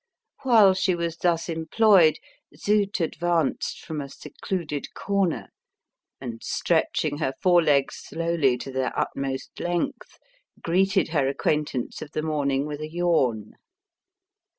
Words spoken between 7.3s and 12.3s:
fore legs slowly to their utmost length, greeted her acquaintance of the